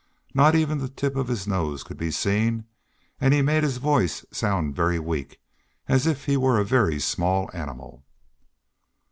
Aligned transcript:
Not 0.33 0.55
even 0.55 0.79
the 0.79 0.89
tip 0.89 1.15
of 1.15 1.27
his 1.27 1.45
nose 1.45 1.83
could 1.83 1.97
be 1.97 2.09
seen 2.09 2.65
and 3.19 3.35
he 3.35 3.43
made 3.43 3.61
his 3.61 3.77
voice 3.77 4.25
sound 4.31 4.75
very 4.75 4.97
weak, 4.97 5.39
as 5.87 6.07
if 6.07 6.25
he 6.25 6.37
were 6.37 6.59
a 6.59 6.65
very 6.65 6.99
small 6.99 7.51
animal. 7.53 8.03